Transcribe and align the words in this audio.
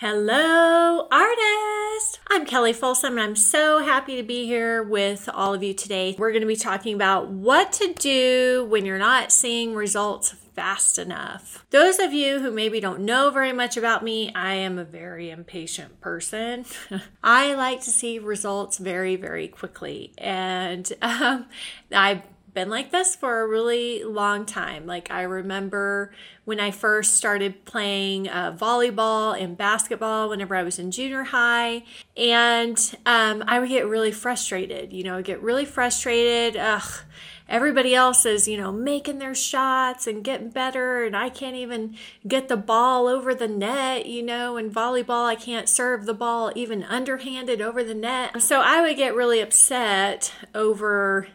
Hello, 0.00 1.08
artist! 1.10 2.20
I'm 2.30 2.46
Kelli 2.46 2.72
Folsom, 2.72 3.14
and 3.14 3.20
I'm 3.20 3.34
so 3.34 3.80
happy 3.80 4.14
to 4.14 4.22
be 4.22 4.46
here 4.46 4.80
with 4.80 5.28
all 5.34 5.54
of 5.54 5.64
you 5.64 5.74
today. 5.74 6.14
We're 6.16 6.30
going 6.30 6.42
to 6.42 6.46
be 6.46 6.54
talking 6.54 6.94
about 6.94 7.30
what 7.30 7.72
to 7.72 7.92
do 7.94 8.64
when 8.70 8.86
you're 8.86 8.96
not 8.96 9.32
seeing 9.32 9.74
results 9.74 10.36
fast 10.54 11.00
enough. 11.00 11.66
Those 11.70 11.98
of 11.98 12.12
you 12.12 12.38
who 12.38 12.52
maybe 12.52 12.78
don't 12.78 13.00
know 13.00 13.30
very 13.30 13.52
much 13.52 13.76
about 13.76 14.04
me, 14.04 14.32
I 14.36 14.54
am 14.54 14.78
a 14.78 14.84
very 14.84 15.30
impatient 15.30 16.00
person. 16.00 16.64
I 17.24 17.54
like 17.54 17.80
to 17.80 17.90
see 17.90 18.20
results 18.20 18.78
very, 18.78 19.16
very 19.16 19.48
quickly, 19.48 20.12
and 20.16 20.92
um, 21.02 21.46
I've 21.90 22.22
been 22.54 22.68
like 22.68 22.90
this 22.90 23.14
for 23.14 23.40
a 23.40 23.46
really 23.46 24.04
long 24.04 24.46
time. 24.46 24.86
Like, 24.86 25.10
I 25.10 25.22
remember 25.22 26.12
when 26.44 26.60
I 26.60 26.70
first 26.70 27.14
started 27.14 27.64
playing 27.64 28.28
uh, 28.28 28.56
volleyball 28.58 29.40
and 29.40 29.56
basketball 29.56 30.30
whenever 30.30 30.56
I 30.56 30.62
was 30.62 30.78
in 30.78 30.90
junior 30.90 31.24
high. 31.24 31.84
And 32.16 32.78
um, 33.04 33.44
I 33.46 33.60
would 33.60 33.68
get 33.68 33.86
really 33.86 34.12
frustrated. 34.12 34.92
You 34.92 35.04
know, 35.04 35.22
get 35.22 35.42
really 35.42 35.66
frustrated. 35.66 36.56
Ugh, 36.56 37.02
everybody 37.48 37.94
else 37.94 38.26
is, 38.26 38.46
you 38.46 38.56
know, 38.56 38.70
making 38.70 39.18
their 39.18 39.34
shots 39.34 40.06
and 40.06 40.22
getting 40.22 40.50
better. 40.50 41.04
And 41.04 41.16
I 41.16 41.28
can't 41.30 41.56
even 41.56 41.96
get 42.26 42.48
the 42.48 42.56
ball 42.56 43.06
over 43.06 43.34
the 43.34 43.48
net, 43.48 44.06
you 44.06 44.22
know, 44.22 44.56
in 44.56 44.70
volleyball, 44.70 45.26
I 45.26 45.34
can't 45.34 45.68
serve 45.68 46.06
the 46.06 46.14
ball 46.14 46.52
even 46.54 46.82
underhanded 46.84 47.60
over 47.60 47.82
the 47.82 47.94
net. 47.94 48.40
So 48.42 48.60
I 48.60 48.80
would 48.82 48.96
get 48.96 49.14
really 49.14 49.40
upset 49.40 50.32
over 50.54 51.28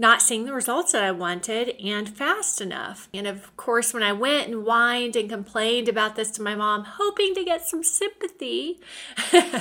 not 0.00 0.22
seeing 0.22 0.46
the 0.46 0.52
results 0.54 0.92
that 0.92 1.02
I 1.02 1.10
wanted 1.10 1.76
and 1.78 2.08
fast 2.08 2.60
enough. 2.60 3.08
And 3.12 3.26
of 3.26 3.54
course, 3.58 3.92
when 3.92 4.02
I 4.02 4.12
went 4.12 4.48
and 4.48 4.64
whined 4.64 5.14
and 5.14 5.28
complained 5.28 5.88
about 5.88 6.16
this 6.16 6.30
to 6.32 6.42
my 6.42 6.54
mom, 6.54 6.84
hoping 6.84 7.34
to 7.34 7.44
get 7.44 7.66
some 7.66 7.84
sympathy 7.84 8.80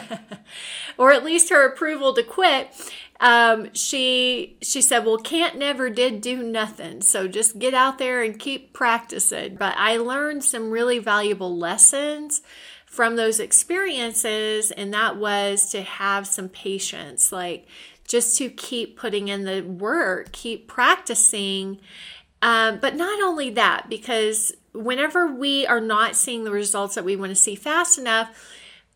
or 0.97 1.11
at 1.11 1.25
least 1.25 1.49
her 1.49 1.67
approval 1.67 2.13
to 2.13 2.23
quit, 2.23 2.69
um, 3.19 3.73
she 3.73 4.57
she 4.61 4.81
said, 4.81 5.05
"Well, 5.05 5.17
can't 5.17 5.57
never 5.57 5.89
did 5.89 6.21
do 6.21 6.41
nothing, 6.41 7.01
so 7.01 7.27
just 7.27 7.59
get 7.59 7.73
out 7.73 7.97
there 7.97 8.23
and 8.23 8.39
keep 8.39 8.71
practicing." 8.71 9.55
But 9.55 9.75
I 9.77 9.97
learned 9.97 10.45
some 10.45 10.71
really 10.71 10.99
valuable 10.99 11.57
lessons 11.57 12.41
from 12.85 13.17
those 13.17 13.39
experiences, 13.39 14.71
and 14.71 14.93
that 14.93 15.17
was 15.17 15.69
to 15.71 15.81
have 15.81 16.27
some 16.27 16.47
patience, 16.47 17.31
like 17.33 17.67
just 18.09 18.37
to 18.39 18.49
keep 18.49 18.97
putting 18.97 19.27
in 19.27 19.45
the 19.45 19.61
work, 19.61 20.31
keep 20.31 20.67
practicing. 20.67 21.79
Um, 22.41 22.79
but 22.79 22.95
not 22.95 23.21
only 23.21 23.51
that, 23.51 23.87
because 23.87 24.51
whenever 24.73 25.27
we 25.27 25.65
are 25.67 25.79
not 25.79 26.15
seeing 26.15 26.43
the 26.43 26.51
results 26.51 26.95
that 26.95 27.05
we 27.05 27.15
want 27.15 27.29
to 27.29 27.35
see 27.35 27.53
fast 27.53 27.99
enough, 27.99 28.35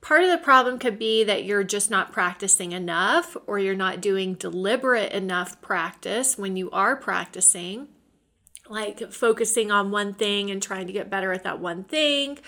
part 0.01 0.23
of 0.23 0.31
the 0.31 0.37
problem 0.39 0.79
could 0.79 0.97
be 0.97 1.23
that 1.23 1.45
you're 1.45 1.63
just 1.63 1.91
not 1.91 2.11
practicing 2.11 2.71
enough 2.71 3.37
or 3.45 3.59
you're 3.59 3.75
not 3.75 4.01
doing 4.01 4.33
deliberate 4.33 5.11
enough 5.11 5.61
practice 5.61 6.35
when 6.35 6.57
you 6.57 6.71
are 6.71 6.95
practicing, 6.95 7.89
like 8.67 9.11
focusing 9.11 9.69
on 9.71 9.91
one 9.91 10.15
thing 10.15 10.49
and 10.49 10.61
trying 10.61 10.87
to 10.87 10.93
get 10.93 11.11
better 11.11 11.31
at 11.31 11.43
that 11.43 11.59
one 11.59 11.83
thing. 11.83 12.39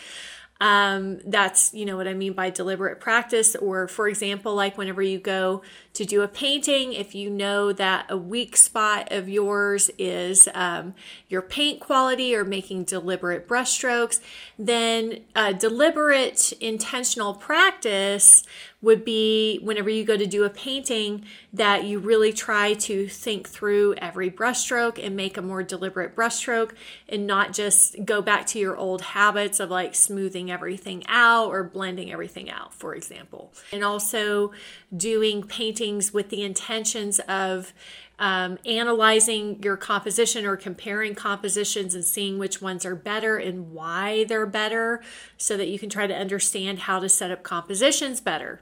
Um, 0.62 1.20
that's, 1.26 1.74
you 1.74 1.86
know, 1.86 1.98
what 1.98 2.08
I 2.08 2.14
mean 2.14 2.32
by 2.32 2.50
deliberate 2.50 3.02
practice. 3.02 3.56
Or, 3.56 3.88
for 3.88 4.08
example, 4.08 4.56
like 4.56 4.78
whenever 4.78 5.02
you 5.02 5.20
go 5.20 5.62
to 5.94 6.06
do 6.06 6.22
a 6.22 6.28
painting, 6.28 6.94
if 6.94 7.14
you 7.14 7.30
know 7.30 7.74
that 7.74 8.06
a 8.10 8.18
weak 8.18 8.56
spot 8.56 9.12
of 9.12 9.28
yours 9.28 9.92
is 9.98 10.48
um, 10.54 10.94
your 11.28 11.42
paint 11.42 11.82
quality 11.82 12.36
or 12.36 12.46
making 12.46 12.86
deliberate 12.86 13.48
brushstrokes, 13.48 14.22
then 14.58 15.22
deliberate 15.58 16.54
intentional 16.62 17.34
practice 17.34 18.44
would 18.82 19.04
be 19.04 19.58
whenever 19.64 19.90
you 19.90 20.04
go 20.04 20.16
to 20.16 20.28
do 20.28 20.44
a 20.44 20.50
painting 20.50 21.26
that 21.52 21.86
you 21.86 21.98
really 21.98 22.32
try 22.32 22.74
to 22.74 23.08
think 23.08 23.50
through 23.50 23.96
every 23.96 24.30
brushstroke 24.30 25.04
and 25.04 25.16
make 25.16 25.38
a 25.38 25.42
more 25.42 25.64
deliberate 25.64 26.16
brushstroke 26.16 26.72
and 27.10 27.26
not 27.26 27.52
just 27.52 28.06
go 28.06 28.22
back 28.22 28.46
to 28.46 28.60
your 28.60 28.78
old 28.78 29.02
habits 29.02 29.60
of 29.60 29.72
like 29.72 29.96
smoothing 29.96 30.45
everything 30.52 31.04
out 31.08 31.50
or 31.50 31.64
blending 31.64 32.12
everything 32.12 32.50
out, 32.50 32.74
for 32.74 32.96
example. 32.96 33.54
And 33.72 33.84
also 33.84 34.52
doing 34.96 35.44
paintings 35.44 36.14
with 36.14 36.30
the 36.30 36.44
intentions 36.44 37.20
of 37.28 37.74
um, 38.18 38.58
analyzing 38.66 39.62
your 39.62 39.76
composition 39.78 40.46
or 40.46 40.56
comparing 40.56 41.16
compositions 41.16 41.94
and 41.94 42.06
seeing 42.06 42.38
which 42.38 42.62
ones 42.62 42.86
are 42.86 42.96
better 42.96 43.38
and 43.38 43.74
why 43.74 44.24
they're 44.24 44.46
better 44.46 45.02
so 45.38 45.58
that 45.58 45.68
you 45.68 45.78
can 45.78 45.90
try 45.90 46.08
to 46.08 46.16
understand 46.16 46.80
how 46.80 47.00
to 47.00 47.10
set 47.10 47.32
up 47.32 47.44
compositions 47.44 48.22
better. 48.22 48.62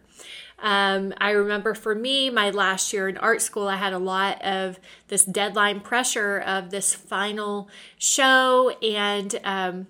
Um, 0.60 1.14
I 1.18 1.32
remember 1.32 1.74
for 1.74 1.94
me, 1.94 2.30
my 2.30 2.50
last 2.50 2.94
year 2.94 3.10
in 3.10 3.18
art 3.18 3.42
school, 3.42 3.68
I 3.68 3.76
had 3.76 3.92
a 3.92 4.00
lot 4.00 4.42
of 4.42 4.80
this 5.10 5.26
deadline 5.26 5.82
pressure 5.82 6.40
of 6.40 6.70
this 6.70 6.94
final 6.94 7.68
show 7.98 8.70
and 8.82 9.38
um, 9.44 9.88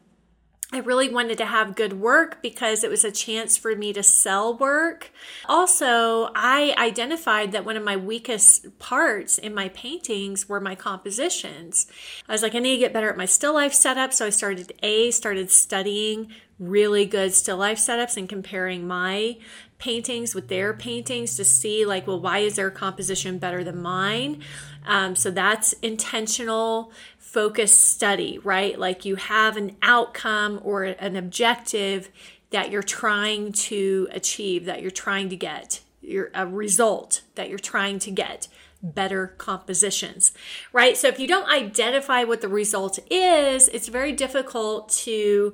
I 0.73 0.79
really 0.79 1.07
wanted 1.07 1.37
to 1.37 1.45
have 1.45 1.75
good 1.75 1.93
work 1.93 2.41
because 2.41 2.83
it 2.83 2.89
was 2.89 3.05
a 3.05 3.11
chance 3.11 3.57
for 3.57 3.75
me 3.75 3.93
to 3.93 4.01
sell 4.01 4.57
work. 4.57 5.11
Also, 5.47 6.31
I 6.33 6.73
identified 6.79 7.51
that 7.51 7.63
one 7.63 7.77
of 7.77 7.83
my 7.83 7.95
weakest 7.95 8.79
parts 8.79 9.37
in 9.37 9.53
my 9.53 9.69
paintings 9.69 10.49
were 10.49 10.59
my 10.59 10.73
compositions. 10.73 11.85
I 12.27 12.31
was 12.31 12.41
like, 12.41 12.55
I 12.55 12.59
need 12.59 12.73
to 12.73 12.79
get 12.79 12.91
better 12.91 13.11
at 13.11 13.17
my 13.17 13.25
still 13.25 13.53
life 13.53 13.73
setup. 13.73 14.13
So 14.13 14.25
I 14.25 14.31
started 14.31 14.73
A, 14.81 15.11
started 15.11 15.51
studying 15.51 16.33
really 16.59 17.05
good 17.05 17.33
still 17.33 17.57
life 17.57 17.77
setups 17.77 18.15
and 18.15 18.29
comparing 18.29 18.87
my 18.87 19.37
paintings 19.79 20.33
with 20.33 20.47
their 20.47 20.73
paintings 20.73 21.35
to 21.35 21.43
see 21.43 21.85
like 21.85 22.07
well 22.07 22.19
why 22.19 22.39
is 22.39 22.55
their 22.55 22.69
composition 22.69 23.37
better 23.37 23.63
than 23.63 23.81
mine 23.81 24.41
um, 24.85 25.15
so 25.15 25.31
that's 25.31 25.73
intentional 25.81 26.91
focused 27.33 27.89
study, 27.89 28.37
right? 28.43 28.77
Like 28.77 29.05
you 29.05 29.15
have 29.15 29.57
an 29.57 29.75
outcome 29.81 30.61
or 30.63 30.83
an 30.83 31.15
objective 31.15 32.09
that 32.51 32.69
you're 32.69 32.83
trying 32.83 33.51
to 33.53 34.07
achieve, 34.11 34.65
that 34.65 34.83
you're 34.83 34.91
trying 34.91 35.29
to 35.29 35.35
get, 35.35 35.81
your 35.99 36.29
a 36.35 36.45
result 36.45 37.21
that 37.33 37.49
you're 37.49 37.57
trying 37.57 37.97
to 37.97 38.11
get 38.11 38.47
better 38.83 39.33
compositions, 39.37 40.33
right? 40.73 40.95
So 40.95 41.07
if 41.07 41.17
you 41.17 41.27
don't 41.27 41.49
identify 41.49 42.23
what 42.23 42.41
the 42.41 42.49
result 42.49 42.99
is, 43.09 43.67
it's 43.69 43.87
very 43.87 44.11
difficult 44.11 44.89
to 44.89 45.53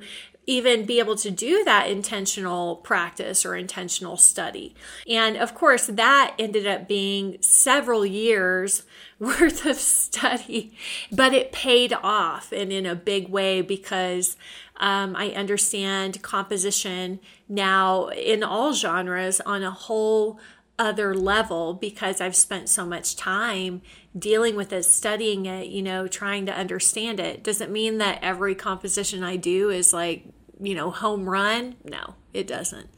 even 0.50 0.84
be 0.84 0.98
able 0.98 1.16
to 1.16 1.30
do 1.30 1.64
that 1.64 1.88
intentional 1.88 2.78
practice 2.78 3.46
or 3.46 3.56
intentional 3.56 4.18
study. 4.18 4.74
And 5.08 5.38
of 5.38 5.54
course, 5.54 5.86
that 5.86 6.34
ended 6.40 6.66
up 6.66 6.88
being 6.88 7.38
several 7.40 8.04
years 8.04 8.82
worth 9.20 9.64
of 9.68 9.76
study, 9.76 10.76
but 11.12 11.36
it 11.36 11.52
paid 11.52 11.94
off 12.02 12.52
and 12.52 12.74
in 12.74 12.88
a 12.88 12.96
big 12.96 13.30
way 13.30 13.62
because 13.62 14.38
um, 14.78 15.16
I 15.16 15.30
understand 15.34 16.24
composition 16.24 17.20
now 17.48 18.08
in 18.08 18.42
all 18.42 18.74
genres 18.74 19.40
on 19.42 19.62
a 19.62 19.70
whole 19.70 20.40
other 20.80 21.14
level 21.14 21.76
because 21.76 22.22
I've 22.22 22.36
spent 22.36 22.70
so 22.70 22.88
much 22.88 23.16
time 23.16 23.84
dealing 24.18 24.56
with 24.56 24.74
it, 24.74 24.86
studying 24.86 25.46
it, 25.46 25.68
you 25.68 25.84
know, 25.84 26.08
trying 26.08 26.48
to 26.48 26.58
understand 26.58 27.20
it. 27.20 27.44
Doesn't 27.44 27.72
mean 27.72 28.00
that 28.00 28.18
every 28.24 28.56
composition 28.56 29.22
I 29.22 29.36
do 29.36 29.70
is 29.70 29.94
like 29.94 30.26
you 30.60 30.76
know 30.76 30.92
home 30.92 31.30
run? 31.30 31.76
No 31.84 32.16
it 32.34 32.48
doesn't. 32.48 32.90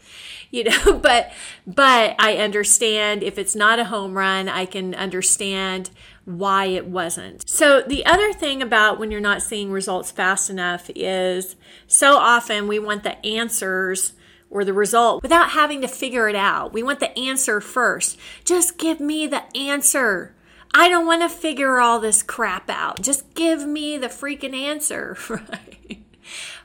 You 0.50 0.66
know 0.66 0.94
but 1.02 1.32
but 1.66 2.16
i 2.20 2.38
understand 2.38 3.24
if 3.24 3.38
it's 3.38 3.56
not 3.56 3.80
a 3.80 3.86
home 3.86 4.18
run 4.18 4.50
i 4.50 4.66
can 4.66 4.94
understand 4.96 5.90
why 6.26 6.66
it 6.66 6.86
wasn't. 6.86 7.50
So 7.50 7.82
the 7.82 8.06
other 8.06 8.32
thing 8.32 8.62
about 8.62 9.00
when 9.00 9.10
you're 9.10 9.20
not 9.20 9.42
seeing 9.42 9.72
results 9.72 10.12
fast 10.12 10.52
enough 10.52 10.90
is 10.96 11.56
so 11.88 12.16
often 12.16 12.68
we 12.68 12.78
want 12.78 13.04
the 13.04 13.24
answers 13.26 14.14
or 14.52 14.64
the 14.64 14.74
result 14.74 15.24
without 15.24 15.52
having 15.52 15.82
to 15.82 15.88
figure 15.88 16.30
it 16.30 16.36
out. 16.36 16.74
We 16.74 16.84
want 16.84 17.00
the 17.00 17.18
answer 17.18 17.60
first. 17.60 18.20
Just 18.46 18.78
give 18.78 19.00
me 19.00 19.26
the 19.26 19.44
answer. 19.58 20.36
I 20.76 20.90
don't 20.90 21.08
want 21.08 21.24
to 21.24 21.30
figure 21.30 21.80
all 21.80 22.00
this 22.00 22.22
crap 22.22 22.70
out. 22.70 23.02
Just 23.02 23.34
give 23.34 23.66
me 23.66 23.98
the 23.98 24.08
freaking 24.08 24.54
answer, 24.54 25.18
right? 25.30 26.04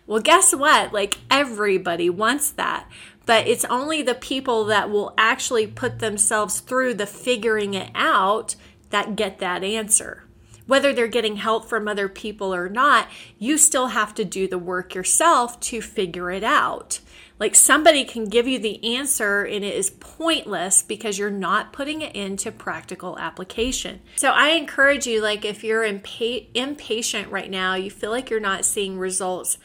Well, 0.07 0.21
guess 0.21 0.55
what? 0.55 0.93
Like 0.93 1.19
everybody 1.31 2.09
wants 2.11 2.51
that. 2.53 2.89
But 3.27 3.49
it's 3.49 3.65
only 3.65 4.03
the 4.03 4.15
people 4.15 4.65
that 4.67 4.89
will 4.89 5.13
actually 5.19 5.67
put 5.67 5.99
themselves 5.99 6.61
through 6.61 6.95
the 6.95 7.07
figuring 7.07 7.75
it 7.75 7.91
out 7.95 8.55
that 8.91 9.17
get 9.17 9.41
that 9.41 9.65
answer. 9.65 10.23
Whether 10.67 10.93
they're 10.93 11.07
getting 11.09 11.37
help 11.37 11.69
from 11.69 11.87
other 11.87 12.09
people 12.09 12.55
or 12.55 12.69
not, 12.69 13.09
you 13.39 13.59
still 13.59 13.89
have 13.89 14.15
to 14.15 14.25
do 14.25 14.49
the 14.49 14.59
work 14.59 14.95
yourself 14.95 15.59
to 15.61 15.81
figure 15.81 16.31
it 16.31 16.45
out. 16.45 17.01
Like 17.39 17.55
somebody 17.55 18.05
can 18.05 18.25
give 18.25 18.49
you 18.49 18.59
the 18.59 18.97
answer 18.97 19.45
and 19.45 19.65
it 19.65 19.75
is 19.75 19.91
pointless 19.91 20.83
because 20.83 21.19
you're 21.19 21.31
not 21.31 21.73
putting 21.73 22.01
it 22.01 22.17
into 22.17 22.51
practical 22.51 23.19
application. 23.19 24.01
So 24.17 24.31
I 24.31 24.51
encourage 24.51 25.07
you, 25.07 25.21
like 25.21 25.45
if 25.45 25.63
you're 25.63 25.83
impa- 25.83 26.47
impatient 26.55 27.31
right 27.31 27.51
now, 27.51 27.75
you 27.75 27.91
feel 27.91 28.11
like 28.11 28.31
you're 28.31 28.41
not 28.41 28.65
seeing 28.65 28.99
results 28.99 29.59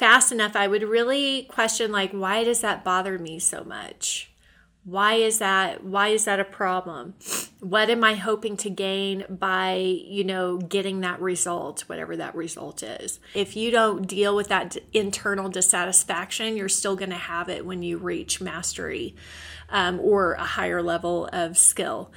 fast 0.00 0.32
enough, 0.32 0.56
I 0.56 0.66
would 0.66 0.82
really 0.82 1.44
question 1.44 1.92
like 1.92 2.10
why 2.10 2.42
does 2.42 2.60
that 2.62 2.82
bother 2.82 3.18
me 3.18 3.38
so 3.38 3.62
much? 3.62 4.30
why 4.84 5.14
is 5.14 5.38
that 5.38 5.84
why 5.84 6.08
is 6.08 6.24
that 6.24 6.40
a 6.40 6.44
problem? 6.44 7.14
What 7.60 7.90
am 7.90 8.02
i 8.02 8.14
hoping 8.14 8.56
to 8.58 8.70
gain 8.70 9.24
by 9.28 9.74
you 9.74 10.24
know 10.24 10.56
getting 10.56 11.00
that 11.00 11.20
result 11.20 11.82
whatever 11.82 12.16
that 12.16 12.34
result 12.34 12.82
is? 12.82 13.20
If 13.34 13.56
you 13.56 13.70
don't 13.70 14.06
deal 14.06 14.34
with 14.34 14.48
that 14.48 14.76
internal 14.92 15.48
dissatisfaction 15.50 16.56
you're 16.56 16.68
still 16.68 16.96
going 16.96 17.10
to 17.10 17.16
have 17.16 17.48
it 17.48 17.66
when 17.66 17.82
you 17.82 17.98
reach 17.98 18.40
mastery 18.40 19.14
um, 19.68 20.00
or 20.00 20.32
a 20.32 20.44
higher 20.44 20.82
level 20.82 21.28
of 21.32 21.58
skill 21.58 22.10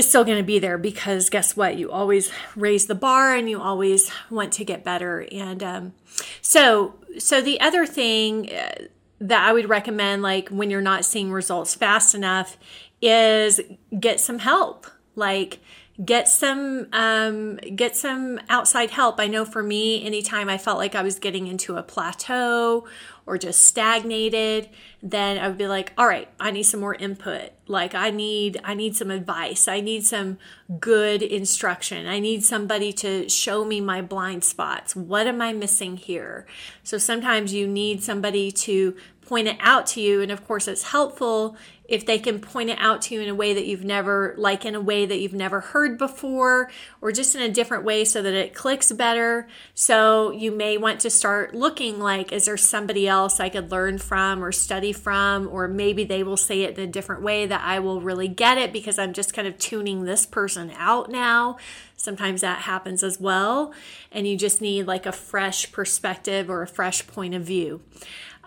it's 0.00 0.08
still 0.08 0.24
going 0.24 0.38
to 0.38 0.44
be 0.44 0.58
there 0.58 0.78
because 0.78 1.30
guess 1.30 1.56
what 1.56 1.76
you 1.76 1.90
always 1.90 2.32
raise 2.56 2.86
the 2.86 2.94
bar 2.94 3.34
and 3.34 3.48
you 3.48 3.60
always 3.60 4.10
want 4.30 4.52
to 4.54 4.64
get 4.64 4.82
better 4.82 5.26
and 5.30 5.62
um, 5.62 5.92
so 6.40 6.94
so 7.18 7.40
the 7.40 7.60
other 7.60 7.86
thing 7.86 8.52
uh, 8.52 8.86
that 9.20 9.46
I 9.46 9.52
would 9.52 9.68
recommend, 9.68 10.22
like 10.22 10.48
when 10.48 10.70
you're 10.70 10.80
not 10.80 11.04
seeing 11.04 11.30
results 11.30 11.74
fast 11.74 12.14
enough, 12.14 12.56
is 13.02 13.60
get 13.98 14.20
some 14.20 14.38
help. 14.38 14.86
Like 15.14 15.58
get 16.04 16.28
some 16.28 16.86
um, 16.92 17.56
get 17.56 17.96
some 17.96 18.40
outside 18.48 18.90
help. 18.90 19.20
I 19.20 19.26
know 19.26 19.44
for 19.44 19.62
me, 19.62 20.04
anytime 20.04 20.48
I 20.48 20.58
felt 20.58 20.78
like 20.78 20.94
I 20.94 21.02
was 21.02 21.18
getting 21.18 21.46
into 21.46 21.76
a 21.76 21.82
plateau 21.82 22.86
or 23.26 23.38
just 23.38 23.64
stagnated, 23.64 24.68
then 25.02 25.38
I 25.38 25.48
would 25.48 25.58
be 25.58 25.66
like, 25.66 25.92
all 25.98 26.06
right, 26.06 26.28
I 26.38 26.50
need 26.50 26.62
some 26.64 26.80
more 26.80 26.94
input. 26.94 27.50
Like 27.66 27.94
I 27.94 28.10
need 28.10 28.60
I 28.64 28.74
need 28.74 28.96
some 28.96 29.10
advice. 29.10 29.68
I 29.68 29.80
need 29.80 30.04
some 30.06 30.38
good 30.78 31.22
instruction. 31.22 32.06
I 32.06 32.18
need 32.18 32.44
somebody 32.44 32.92
to 32.94 33.28
show 33.28 33.64
me 33.64 33.80
my 33.80 34.00
blind 34.00 34.44
spots. 34.44 34.96
What 34.96 35.26
am 35.26 35.42
I 35.42 35.52
missing 35.52 35.96
here? 35.96 36.46
So 36.82 36.98
sometimes 36.98 37.52
you 37.52 37.66
need 37.66 38.02
somebody 38.02 38.50
to 38.52 38.96
point 39.26 39.46
it 39.46 39.56
out 39.60 39.86
to 39.86 40.00
you 40.00 40.20
and 40.20 40.32
of 40.32 40.44
course 40.44 40.66
it's 40.66 40.82
helpful 40.82 41.56
if 41.90 42.06
they 42.06 42.20
can 42.20 42.38
point 42.38 42.70
it 42.70 42.78
out 42.78 43.02
to 43.02 43.16
you 43.16 43.20
in 43.20 43.28
a 43.28 43.34
way 43.34 43.52
that 43.52 43.66
you've 43.66 43.82
never, 43.82 44.32
like 44.38 44.64
in 44.64 44.76
a 44.76 44.80
way 44.80 45.04
that 45.04 45.18
you've 45.18 45.34
never 45.34 45.58
heard 45.58 45.98
before, 45.98 46.70
or 47.00 47.10
just 47.10 47.34
in 47.34 47.42
a 47.42 47.48
different 47.48 47.82
way 47.82 48.04
so 48.04 48.22
that 48.22 48.32
it 48.32 48.54
clicks 48.54 48.92
better. 48.92 49.48
So 49.74 50.30
you 50.30 50.52
may 50.52 50.78
want 50.78 51.00
to 51.00 51.10
start 51.10 51.52
looking 51.52 51.98
like, 51.98 52.30
is 52.30 52.44
there 52.44 52.56
somebody 52.56 53.08
else 53.08 53.40
I 53.40 53.48
could 53.48 53.72
learn 53.72 53.98
from 53.98 54.44
or 54.44 54.52
study 54.52 54.92
from? 54.92 55.48
Or 55.48 55.66
maybe 55.66 56.04
they 56.04 56.22
will 56.22 56.36
say 56.36 56.62
it 56.62 56.78
in 56.78 56.88
a 56.88 56.92
different 56.92 57.22
way 57.22 57.44
that 57.46 57.60
I 57.60 57.80
will 57.80 58.00
really 58.00 58.28
get 58.28 58.56
it 58.56 58.72
because 58.72 58.96
I'm 58.96 59.12
just 59.12 59.34
kind 59.34 59.48
of 59.48 59.58
tuning 59.58 60.04
this 60.04 60.24
person 60.26 60.72
out 60.76 61.10
now. 61.10 61.56
Sometimes 61.96 62.40
that 62.42 62.60
happens 62.60 63.02
as 63.02 63.20
well. 63.20 63.74
And 64.12 64.28
you 64.28 64.36
just 64.36 64.60
need 64.60 64.86
like 64.86 65.06
a 65.06 65.12
fresh 65.12 65.72
perspective 65.72 66.48
or 66.48 66.62
a 66.62 66.68
fresh 66.68 67.04
point 67.08 67.34
of 67.34 67.42
view. 67.42 67.82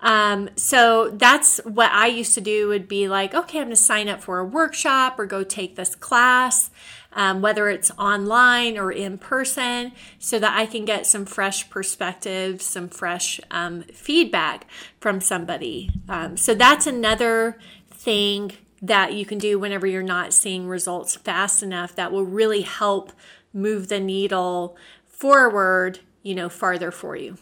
Um, 0.03 0.49
so 0.57 1.09
that's 1.09 1.59
what 1.63 1.89
I 1.91 2.07
used 2.07 2.35
to 2.35 2.41
do 2.41 2.67
would 2.67 2.89
be 2.89 3.07
like, 3.07 3.33
okay, 3.33 3.59
I'm 3.59 3.65
going 3.65 3.75
to 3.75 3.81
sign 3.81 4.09
up 4.09 4.21
for 4.21 4.37
a 4.39 4.45
workshop 4.45 5.17
or 5.17 5.25
go 5.25 5.43
take 5.43 5.77
this 5.77 5.95
class, 5.95 6.69
um, 7.13 7.41
whether 7.41 7.69
it's 7.69 7.89
online 7.91 8.77
or 8.77 8.91
in 8.91 9.17
person, 9.17 9.93
so 10.19 10.39
that 10.39 10.55
I 10.57 10.65
can 10.65 10.83
get 10.83 11.07
some 11.07 11.25
fresh 11.25 11.69
perspective, 11.69 12.61
some 12.61 12.89
fresh 12.89 13.39
um, 13.49 13.83
feedback 13.93 14.67
from 14.99 15.21
somebody. 15.21 15.89
Um, 16.09 16.35
so 16.35 16.53
that's 16.53 16.85
another 16.85 17.57
thing 17.89 18.51
that 18.81 19.13
you 19.13 19.25
can 19.25 19.37
do 19.37 19.57
whenever 19.57 19.87
you're 19.87 20.03
not 20.03 20.33
seeing 20.33 20.67
results 20.67 21.15
fast 21.15 21.63
enough 21.63 21.95
that 21.95 22.11
will 22.11 22.25
really 22.25 22.61
help 22.61 23.13
move 23.53 23.87
the 23.87 24.01
needle 24.01 24.75
forward, 25.07 25.99
you 26.23 26.35
know, 26.35 26.49
farther 26.49 26.91
for 26.91 27.15
you. 27.15 27.37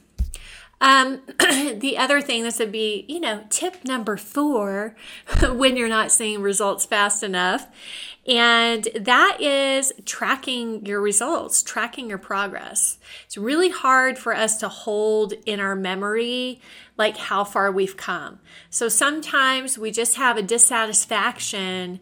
Um, 0.81 1.21
the 1.77 1.95
other 1.97 2.21
thing, 2.21 2.43
this 2.43 2.57
would 2.59 2.71
be, 2.71 3.05
you 3.07 3.19
know, 3.19 3.45
tip 3.49 3.85
number 3.85 4.17
four 4.17 4.95
when 5.43 5.77
you're 5.77 5.87
not 5.87 6.11
seeing 6.11 6.41
results 6.41 6.85
fast 6.85 7.23
enough. 7.23 7.67
And 8.27 8.87
that 8.99 9.37
is 9.39 9.93
tracking 10.05 10.85
your 10.85 10.99
results, 10.99 11.63
tracking 11.63 12.09
your 12.09 12.17
progress. 12.17 12.97
It's 13.25 13.37
really 13.37 13.69
hard 13.69 14.17
for 14.17 14.35
us 14.35 14.57
to 14.57 14.67
hold 14.67 15.33
in 15.45 15.59
our 15.59 15.75
memory 15.75 16.59
like 16.97 17.17
how 17.17 17.43
far 17.43 17.71
we've 17.71 17.97
come. 17.97 18.39
So 18.69 18.89
sometimes 18.89 19.77
we 19.77 19.91
just 19.91 20.15
have 20.15 20.37
a 20.37 20.43
dissatisfaction 20.43 21.99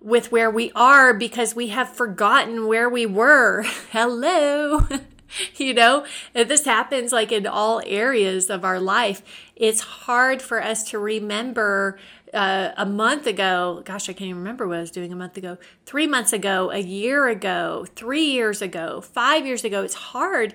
with 0.00 0.30
where 0.30 0.50
we 0.50 0.70
are 0.74 1.12
because 1.12 1.54
we 1.54 1.68
have 1.68 1.88
forgotten 1.88 2.66
where 2.66 2.88
we 2.88 3.04
were. 3.06 3.62
Hello. 3.90 4.86
you 5.56 5.74
know, 5.74 6.04
if 6.34 6.48
this 6.48 6.64
happens 6.64 7.12
like 7.12 7.32
in 7.32 7.46
all 7.46 7.82
areas 7.86 8.50
of 8.50 8.64
our 8.64 8.80
life, 8.80 9.22
it's 9.56 9.80
hard 9.80 10.40
for 10.42 10.62
us 10.62 10.82
to 10.90 10.98
remember 10.98 11.98
uh, 12.32 12.70
a 12.76 12.86
month 12.86 13.26
ago. 13.26 13.82
Gosh, 13.84 14.08
I 14.08 14.12
can't 14.12 14.28
even 14.28 14.38
remember 14.38 14.66
what 14.66 14.78
I 14.78 14.80
was 14.80 14.90
doing 14.90 15.12
a 15.12 15.16
month 15.16 15.36
ago, 15.36 15.58
three 15.86 16.06
months 16.06 16.32
ago, 16.32 16.70
a 16.70 16.78
year 16.78 17.28
ago, 17.28 17.86
three 17.94 18.26
years 18.26 18.62
ago, 18.62 19.00
five 19.00 19.46
years 19.46 19.64
ago. 19.64 19.82
It's 19.82 19.94
hard 19.94 20.54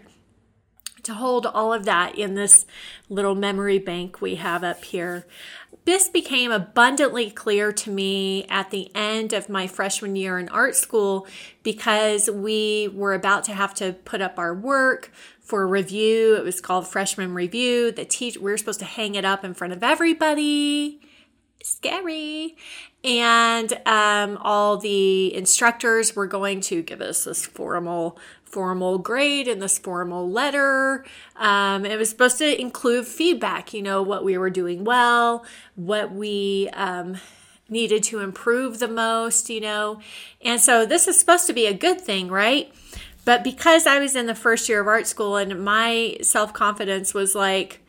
to 1.03 1.13
hold 1.13 1.45
all 1.45 1.73
of 1.73 1.85
that 1.85 2.17
in 2.17 2.35
this 2.35 2.65
little 3.09 3.35
memory 3.35 3.79
bank 3.79 4.21
we 4.21 4.35
have 4.35 4.63
up 4.63 4.83
here. 4.85 5.27
This 5.85 6.07
became 6.07 6.51
abundantly 6.51 7.29
clear 7.29 7.73
to 7.73 7.89
me 7.89 8.45
at 8.45 8.71
the 8.71 8.89
end 8.95 9.33
of 9.33 9.49
my 9.49 9.67
freshman 9.67 10.15
year 10.15 10.39
in 10.39 10.47
art 10.49 10.75
school 10.75 11.27
because 11.61 12.29
we 12.29 12.89
were 12.93 13.13
about 13.13 13.43
to 13.45 13.53
have 13.53 13.73
to 13.75 13.93
put 14.05 14.21
up 14.21 14.39
our 14.39 14.53
work 14.53 15.11
for 15.41 15.67
review. 15.67 16.35
It 16.35 16.45
was 16.45 16.61
called 16.61 16.87
freshman 16.87 17.33
review. 17.33 17.91
The 17.91 18.05
teacher 18.05 18.39
we 18.39 18.51
were 18.51 18.57
supposed 18.57 18.79
to 18.79 18.85
hang 18.85 19.15
it 19.15 19.25
up 19.25 19.43
in 19.43 19.53
front 19.53 19.73
of 19.73 19.83
everybody. 19.83 21.01
Scary. 21.61 22.55
And 23.03 23.73
um, 23.85 24.37
all 24.41 24.77
the 24.77 25.33
instructors 25.35 26.15
were 26.15 26.27
going 26.27 26.61
to 26.61 26.81
give 26.81 27.01
us 27.01 27.25
this 27.25 27.45
formal 27.45 28.17
formal 28.53 28.99
grade 28.99 29.47
and 29.47 29.59
this 29.61 29.79
formal 29.79 30.29
letter. 30.29 31.03
Um, 31.35 31.85
it 31.85 31.97
was 31.97 32.09
supposed 32.09 32.37
to 32.37 32.61
include 32.61 33.07
feedback, 33.07 33.73
you 33.73 33.81
know, 33.81 34.03
what 34.03 34.23
we 34.23 34.37
were 34.37 34.51
doing 34.51 34.83
well, 34.83 35.43
what 35.75 36.13
we 36.13 36.69
um, 36.73 37.17
needed 37.67 38.03
to 38.03 38.19
improve 38.19 38.77
the 38.77 38.87
most, 38.87 39.49
you 39.49 39.59
know. 39.59 39.99
And 40.41 40.61
so 40.61 40.85
this 40.85 41.07
is 41.07 41.19
supposed 41.19 41.47
to 41.47 41.53
be 41.53 41.65
a 41.65 41.73
good 41.73 41.99
thing, 41.99 42.27
right? 42.29 42.71
But 43.25 43.43
because 43.43 43.87
I 43.87 43.99
was 43.99 44.15
in 44.15 44.27
the 44.27 44.35
first 44.35 44.69
year 44.69 44.81
of 44.81 44.87
art 44.87 45.07
school 45.07 45.35
and 45.35 45.63
my 45.65 46.17
self 46.21 46.53
confidence 46.53 47.13
was 47.13 47.33
like 47.33 47.79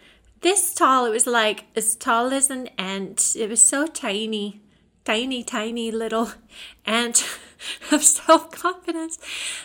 this 0.41 0.73
tall, 0.73 1.05
it 1.05 1.11
was 1.11 1.27
like 1.27 1.67
as 1.77 1.95
tall 1.95 2.33
as 2.33 2.49
an 2.49 2.69
ant. 2.79 3.37
It 3.37 3.51
was 3.51 3.63
so 3.63 3.87
tiny, 3.87 4.63
tiny, 5.05 5.45
tiny 5.45 5.91
little 5.91 6.33
ant. 6.87 7.39
of 7.93 8.03
self 8.03 8.51
confidence. 8.51 9.19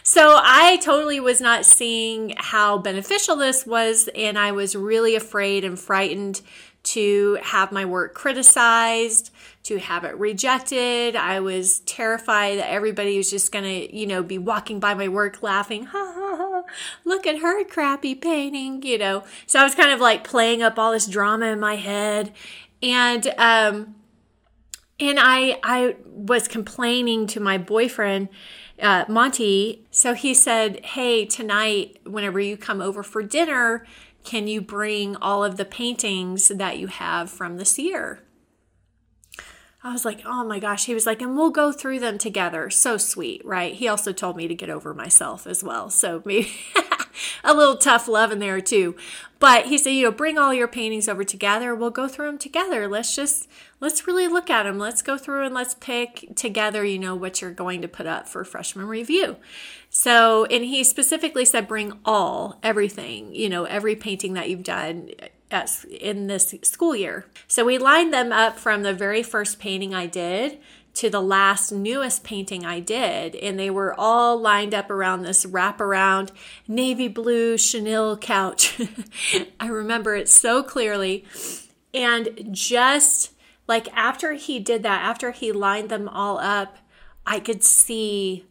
So 0.03 0.39
I 0.41 0.77
totally 0.77 1.19
was 1.19 1.41
not 1.41 1.65
seeing 1.65 2.33
how 2.37 2.77
beneficial 2.77 3.35
this 3.35 3.65
was, 3.65 4.09
and 4.15 4.37
I 4.37 4.51
was 4.51 4.75
really 4.75 5.15
afraid 5.15 5.63
and 5.63 5.79
frightened 5.79 6.41
to 6.81 7.37
have 7.43 7.71
my 7.71 7.85
work 7.85 8.13
criticized, 8.13 9.31
to 9.63 9.77
have 9.77 10.03
it 10.05 10.17
rejected. 10.17 11.15
I 11.15 11.39
was 11.39 11.79
terrified 11.81 12.57
that 12.57 12.71
everybody 12.71 13.17
was 13.17 13.29
just 13.29 13.51
going 13.51 13.65
to, 13.65 13.95
you 13.95 14.07
know, 14.07 14.23
be 14.23 14.37
walking 14.37 14.79
by 14.79 14.93
my 14.93 15.07
work 15.07 15.43
laughing, 15.43 15.85
ha 15.85 16.13
ha 16.15 16.37
ha, 16.37 16.63
look 17.03 17.27
at 17.27 17.39
her 17.39 17.63
crappy 17.65 18.15
painting, 18.15 18.81
you 18.83 18.97
know. 18.97 19.23
So 19.45 19.59
I 19.59 19.63
was 19.63 19.75
kind 19.75 19.91
of 19.91 19.99
like 19.99 20.23
playing 20.23 20.63
up 20.63 20.79
all 20.79 20.91
this 20.93 21.05
drama 21.05 21.47
in 21.47 21.59
my 21.59 21.75
head. 21.75 22.31
And, 22.81 23.27
um, 23.37 23.95
and 24.99 25.19
I 25.19 25.59
I 25.63 25.95
was 26.05 26.47
complaining 26.47 27.27
to 27.27 27.39
my 27.39 27.57
boyfriend 27.57 28.29
uh, 28.81 29.05
Monty. 29.07 29.85
So 29.91 30.13
he 30.13 30.33
said, 30.33 30.85
"Hey, 30.85 31.25
tonight, 31.25 31.97
whenever 32.05 32.39
you 32.39 32.57
come 32.57 32.81
over 32.81 33.03
for 33.03 33.23
dinner, 33.23 33.85
can 34.23 34.47
you 34.47 34.61
bring 34.61 35.15
all 35.17 35.43
of 35.43 35.57
the 35.57 35.65
paintings 35.65 36.49
that 36.49 36.77
you 36.77 36.87
have 36.87 37.29
from 37.29 37.57
this 37.57 37.77
year?" 37.77 38.23
I 39.81 39.93
was 39.93 40.03
like, 40.03 40.21
oh 40.25 40.43
my 40.43 40.59
gosh. 40.59 40.85
He 40.85 40.93
was 40.93 41.05
like, 41.05 41.21
and 41.21 41.37
we'll 41.37 41.51
go 41.51 41.71
through 41.71 41.99
them 41.99 42.17
together. 42.17 42.69
So 42.69 42.97
sweet, 42.97 43.41
right? 43.45 43.73
He 43.73 43.87
also 43.87 44.11
told 44.11 44.35
me 44.35 44.47
to 44.47 44.55
get 44.55 44.69
over 44.69 44.93
myself 44.93 45.47
as 45.47 45.63
well. 45.63 45.89
So 45.89 46.21
maybe 46.25 46.51
a 47.43 47.53
little 47.53 47.77
tough 47.77 48.07
love 48.07 48.31
in 48.31 48.39
there 48.39 48.61
too. 48.61 48.95
But 49.39 49.67
he 49.67 49.77
said, 49.77 49.91
you 49.91 50.03
know, 50.03 50.11
bring 50.11 50.37
all 50.37 50.53
your 50.53 50.67
paintings 50.67 51.07
over 51.07 51.23
together. 51.23 51.73
We'll 51.73 51.91
go 51.91 52.09
through 52.09 52.25
them 52.25 52.37
together. 52.37 52.89
Let's 52.89 53.15
just, 53.15 53.47
let's 53.79 54.05
really 54.05 54.27
look 54.27 54.49
at 54.49 54.63
them. 54.63 54.77
Let's 54.77 55.01
go 55.01 55.17
through 55.17 55.45
and 55.45 55.55
let's 55.55 55.75
pick 55.75 56.35
together, 56.35 56.83
you 56.83 56.99
know, 56.99 57.15
what 57.15 57.41
you're 57.41 57.51
going 57.51 57.81
to 57.81 57.87
put 57.87 58.05
up 58.05 58.27
for 58.27 58.43
freshman 58.43 58.87
review. 58.87 59.37
So, 59.89 60.43
and 60.45 60.65
he 60.65 60.83
specifically 60.83 61.45
said, 61.45 61.69
bring 61.69 61.93
all, 62.03 62.59
everything, 62.61 63.33
you 63.33 63.47
know, 63.47 63.63
every 63.63 63.95
painting 63.95 64.33
that 64.33 64.49
you've 64.49 64.63
done 64.63 65.11
uh, 65.51 65.65
in 65.89 66.27
this 66.27 66.53
school 66.63 66.95
year. 66.95 67.25
So 67.47 67.63
we 67.63 67.77
lined 67.77 68.13
them 68.13 68.33
up 68.33 68.59
from 68.59 68.83
the 68.83 68.93
very 68.93 69.23
first 69.23 69.57
painting 69.57 69.95
I 69.95 70.05
did 70.05 70.59
to 70.99 71.09
the 71.09 71.21
last 71.21 71.71
newest 71.71 72.25
painting 72.25 72.65
I 72.65 72.81
did, 72.81 73.33
and 73.37 73.57
they 73.57 73.69
were 73.69 73.97
all 73.97 74.37
lined 74.37 74.73
up 74.73 74.91
around 74.91 75.21
this 75.21 75.45
wraparound 75.45 76.31
navy 76.67 77.07
blue 77.07 77.57
chenille 77.57 78.17
couch. 78.17 78.81
I 79.61 79.67
remember 79.67 80.13
it 80.17 80.27
so 80.27 80.61
clearly. 80.61 81.23
And 81.93 82.49
just 82.51 83.31
like 83.65 83.87
after 83.95 84.33
he 84.33 84.59
did 84.59 84.83
that, 84.83 85.01
after 85.01 85.31
he 85.31 85.53
lined 85.53 85.87
them 85.87 86.09
all 86.09 86.37
up, 86.37 86.75
I 87.25 87.39
could 87.39 87.63
see 87.63 88.45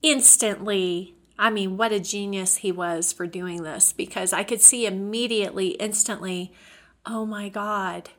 instantly. 0.00 1.16
I 1.36 1.50
mean, 1.50 1.76
what 1.76 1.90
a 1.90 1.98
genius 1.98 2.58
he 2.58 2.70
was 2.70 3.12
for 3.12 3.26
doing 3.26 3.64
this 3.64 3.92
because 3.92 4.32
I 4.32 4.44
could 4.44 4.60
see 4.60 4.86
immediately, 4.86 5.70
instantly, 5.70 6.52
oh 7.04 7.26
my 7.26 7.48
God, 7.48 8.10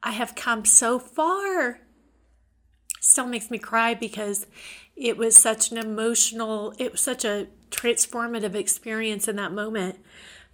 I 0.00 0.12
have 0.12 0.36
come 0.36 0.64
so 0.64 1.00
far. 1.00 1.80
Still 3.00 3.26
makes 3.26 3.50
me 3.50 3.58
cry 3.58 3.94
because 3.94 4.46
it 4.96 5.16
was 5.16 5.36
such 5.36 5.72
an 5.72 5.78
emotional, 5.78 6.74
it 6.78 6.92
was 6.92 7.00
such 7.00 7.24
a 7.24 7.48
transformative 7.70 8.54
experience 8.54 9.26
in 9.26 9.36
that 9.36 9.52
moment. 9.52 9.98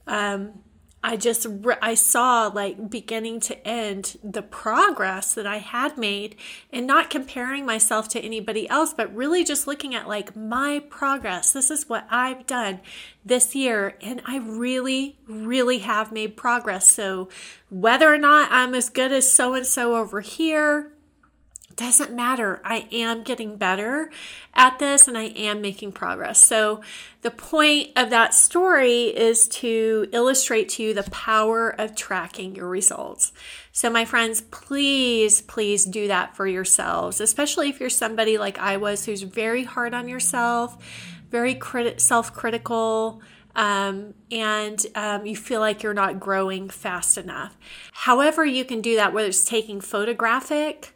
Um, 0.07 0.63
I 1.07 1.17
just 1.17 1.47
I 1.81 1.95
saw 1.95 2.49
like 2.49 2.91
beginning 2.91 3.39
to 3.41 3.67
end 3.67 4.19
the 4.25 4.43
progress 4.43 5.35
that 5.35 5.47
I 5.47 5.59
had 5.59 5.97
made 5.97 6.35
and 6.73 6.85
not 6.85 7.11
comparing 7.11 7.65
myself 7.65 8.09
to 8.09 8.21
anybody 8.21 8.69
else 8.69 8.93
but 8.93 9.15
really 9.15 9.45
just 9.45 9.69
looking 9.69 9.95
at 9.95 10.09
like 10.09 10.35
my 10.35 10.83
progress. 10.91 11.53
This 11.53 11.71
is 11.71 11.89
what 11.89 12.09
I've 12.11 12.45
done 12.47 12.81
this 13.25 13.55
year 13.55 13.97
and 14.01 14.21
I 14.27 14.39
really 14.39 15.17
really 15.29 15.79
have 15.79 16.11
made 16.11 16.37
progress. 16.37 16.89
So 16.89 17.29
whether 17.71 18.13
or 18.13 18.19
not 18.19 18.51
I'm 18.51 18.75
as 18.75 18.89
good 18.89 19.13
as 19.13 19.31
so 19.31 19.55
and 19.55 19.67
so 19.67 19.95
over 19.95 20.23
here 20.23 20.91
doesn't 21.77 22.11
matter. 22.11 22.61
I 22.65 22.89
am 22.91 23.23
getting 23.23 23.57
better 23.57 24.11
at 24.55 24.79
this 24.79 25.07
and 25.07 25.17
I 25.17 25.25
am 25.25 25.61
making 25.61 25.93
progress. 25.93 26.45
So, 26.45 26.81
the 27.21 27.31
point 27.31 27.91
of 27.97 28.09
that 28.11 28.33
story 28.33 29.05
is 29.05 29.47
to 29.49 30.09
illustrate 30.13 30.71
to 30.71 30.83
you 30.83 30.95
the 30.95 31.03
power 31.11 31.69
of 31.79 31.95
tracking 31.95 32.57
your 32.57 32.69
results. 32.69 33.33
So, 33.73 33.91
my 33.91 34.07
friends, 34.07 34.41
please, 34.41 35.43
please 35.43 35.85
do 35.85 36.09
that 36.09 36.35
for 36.35 36.47
yourselves, 36.47 37.21
especially 37.21 37.69
if 37.69 37.79
you're 37.79 37.91
somebody 37.91 38.39
like 38.39 38.59
I 38.59 38.79
was 38.79 39.05
who's 39.05 39.23
very 39.23 39.65
hard 39.65 39.93
on 39.93 40.09
yourself, 40.09 40.83
very 41.31 41.55
crit- 41.55 42.01
self 42.01 42.33
critical. 42.33 43.21
Um, 43.55 44.13
and 44.31 44.85
um, 44.95 45.25
you 45.25 45.35
feel 45.35 45.61
like 45.61 45.83
you're 45.83 45.95
not 45.95 46.21
growing 46.21 46.69
fast 46.69 47.17
enough. 47.17 47.57
However, 47.93 48.45
you 48.45 48.67
can 48.67 48.83
do 48.83 48.97
that, 48.97 49.15
whether 49.15 49.29
it's 49.29 49.47
taking 49.47 49.81
photographic 49.81 50.93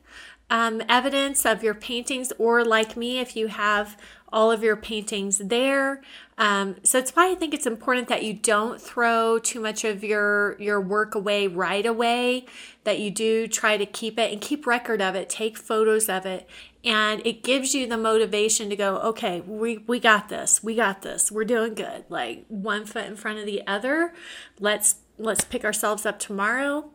um, 0.51 0.83
evidence 0.89 1.47
of 1.47 1.63
your 1.63 1.75
paintings, 1.75 2.33
or 2.39 2.65
like 2.65 2.97
me, 2.97 3.21
if 3.21 3.37
you 3.37 3.47
have 3.47 3.97
all 4.33 4.51
of 4.51 4.63
your 4.63 4.77
paintings 4.77 5.39
there. 5.39 6.01
Um, 6.39 6.77
so 6.83 6.99
it's 6.99 7.11
why 7.13 7.31
I 7.31 7.35
think 7.35 7.53
it's 7.53 7.67
important 7.67 8.09
that 8.09 8.23
you 8.23 8.33
don't 8.33 8.81
throw 8.81 9.39
too 9.39 9.61
much 9.61 9.85
of 9.85 10.03
your 10.03 10.57
your 10.61 10.81
work 10.81 11.15
away 11.15 11.47
right 11.47 11.85
away. 11.85 12.47
That 12.85 12.99
you 12.99 13.11
do 13.11 13.47
try 13.47 13.77
to 13.77 13.87
keep 13.87 14.19
it 14.19 14.33
and 14.33 14.41
keep 14.41 14.67
record 14.67 15.03
of 15.03 15.15
it. 15.15 15.29
Take 15.29 15.59
photos 15.59 16.09
of 16.09 16.27
it, 16.27 16.49
and 16.85 17.25
it 17.27 17.43
gives 17.43 17.75
you 17.75 17.87
the 17.87 17.99
motivation 17.99 18.71
to 18.71 18.77
go. 18.77 18.97
Okay, 18.99 19.43
we 19.43 19.79
we 19.79 20.01
got 20.01 20.29
this. 20.29 20.63
We 20.63 20.75
got 20.75 21.03
this. 21.03 21.31
We're 21.31 21.45
doing 21.45 21.75
good. 21.75 22.05
Like 22.09 22.45
one 22.49 22.87
foot 22.87 23.07
in 23.07 23.17
front 23.17 23.39
of 23.39 23.47
the 23.47 23.67
other. 23.67 24.15
Let's 24.59 24.97
let's 25.19 25.45
pick 25.45 25.65
ourselves 25.65 26.07
up 26.07 26.19
tomorrow 26.19 26.91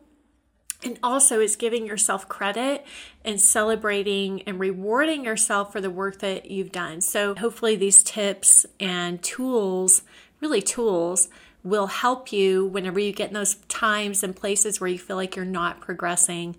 and 0.86 0.98
also, 1.02 1.40
it's 1.40 1.56
giving 1.56 1.84
yourself 1.84 2.28
credit 2.28 2.86
and 3.24 3.40
celebrating 3.40 4.42
and 4.42 4.60
rewarding 4.60 5.24
yourself 5.24 5.72
for 5.72 5.80
the 5.80 5.90
work 5.90 6.20
that 6.20 6.50
you've 6.50 6.72
done. 6.72 7.00
So, 7.00 7.34
hopefully, 7.34 7.74
these 7.76 8.02
tips 8.02 8.64
and 8.78 9.22
tools 9.22 10.02
really, 10.40 10.62
tools 10.62 11.28
will 11.64 11.88
help 11.88 12.32
you 12.32 12.66
whenever 12.66 13.00
you 13.00 13.12
get 13.12 13.28
in 13.28 13.34
those 13.34 13.56
times 13.68 14.22
and 14.22 14.36
places 14.36 14.80
where 14.80 14.88
you 14.88 14.98
feel 14.98 15.16
like 15.16 15.34
you're 15.34 15.44
not 15.44 15.80
progressing 15.80 16.54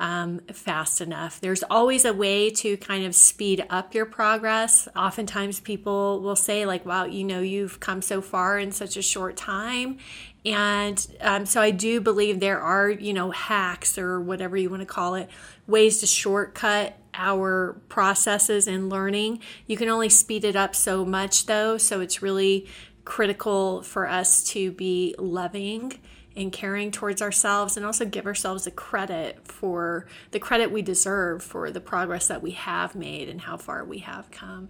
um, 0.00 0.40
fast 0.52 1.00
enough. 1.02 1.40
There's 1.40 1.62
always 1.64 2.04
a 2.04 2.12
way 2.12 2.50
to 2.50 2.76
kind 2.78 3.04
of 3.04 3.14
speed 3.14 3.64
up 3.70 3.94
your 3.94 4.06
progress. 4.06 4.88
Oftentimes, 4.96 5.60
people 5.60 6.20
will 6.20 6.34
say, 6.34 6.64
like, 6.66 6.84
wow, 6.86 7.04
you 7.04 7.22
know, 7.22 7.40
you've 7.40 7.78
come 7.78 8.00
so 8.02 8.22
far 8.22 8.58
in 8.58 8.72
such 8.72 8.96
a 8.96 9.02
short 9.02 9.36
time. 9.36 9.98
And 10.44 11.06
um, 11.20 11.44
so 11.44 11.60
I 11.60 11.70
do 11.70 12.00
believe 12.00 12.40
there 12.40 12.60
are, 12.60 12.88
you 12.88 13.12
know, 13.12 13.30
hacks 13.30 13.98
or 13.98 14.18
whatever 14.18 14.56
you 14.56 14.70
want 14.70 14.80
to 14.80 14.86
call 14.86 15.14
it, 15.14 15.28
ways 15.66 15.98
to 16.00 16.06
shortcut 16.06 16.96
our 17.12 17.78
processes 17.90 18.66
in 18.66 18.88
learning. 18.88 19.40
You 19.66 19.76
can 19.76 19.90
only 19.90 20.08
speed 20.08 20.44
it 20.44 20.56
up 20.56 20.74
so 20.74 21.04
much, 21.04 21.44
though. 21.44 21.76
So 21.76 22.00
it's 22.00 22.22
really 22.22 22.66
critical 23.04 23.82
for 23.82 24.08
us 24.08 24.44
to 24.44 24.72
be 24.72 25.14
loving 25.18 25.98
and 26.36 26.52
caring 26.52 26.90
towards 26.90 27.20
ourselves 27.20 27.76
and 27.76 27.84
also 27.84 28.04
give 28.04 28.26
ourselves 28.26 28.64
the 28.64 28.70
credit 28.70 29.46
for 29.46 30.06
the 30.30 30.38
credit 30.38 30.70
we 30.70 30.82
deserve 30.82 31.42
for 31.42 31.70
the 31.70 31.80
progress 31.80 32.28
that 32.28 32.42
we 32.42 32.52
have 32.52 32.94
made 32.94 33.28
and 33.28 33.42
how 33.42 33.56
far 33.56 33.84
we 33.84 33.98
have 33.98 34.30
come. 34.30 34.68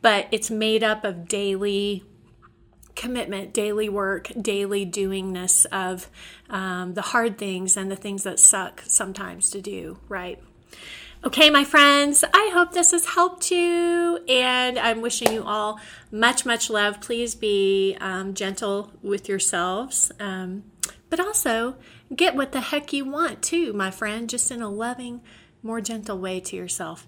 But 0.00 0.28
it's 0.30 0.50
made 0.50 0.84
up 0.84 1.04
of 1.04 1.28
daily 1.28 2.04
commitment, 2.94 3.54
daily 3.54 3.88
work, 3.88 4.30
daily 4.40 4.84
doingness 4.84 5.66
of 5.66 6.08
um, 6.50 6.94
the 6.94 7.02
hard 7.02 7.38
things 7.38 7.76
and 7.76 7.90
the 7.90 7.96
things 7.96 8.22
that 8.22 8.38
suck 8.38 8.82
sometimes 8.86 9.50
to 9.50 9.60
do, 9.60 9.98
right? 10.08 10.40
Okay, 11.24 11.50
my 11.50 11.62
friends, 11.62 12.24
I 12.34 12.50
hope 12.52 12.72
this 12.72 12.90
has 12.90 13.06
helped 13.06 13.52
you, 13.52 14.18
and 14.28 14.76
I'm 14.76 15.00
wishing 15.00 15.32
you 15.32 15.44
all 15.44 15.78
much, 16.10 16.44
much 16.44 16.68
love. 16.68 17.00
Please 17.00 17.36
be 17.36 17.96
um, 18.00 18.34
gentle 18.34 18.90
with 19.02 19.28
yourselves, 19.28 20.10
um, 20.18 20.64
but 21.12 21.20
also 21.20 21.76
get 22.16 22.34
what 22.34 22.52
the 22.52 22.60
heck 22.62 22.90
you 22.90 23.04
want 23.04 23.42
too, 23.42 23.74
my 23.74 23.90
friend, 23.90 24.30
just 24.30 24.50
in 24.50 24.62
a 24.62 24.70
loving, 24.70 25.20
more 25.62 25.78
gentle 25.78 26.18
way 26.18 26.40
to 26.40 26.56
yourself. 26.56 27.06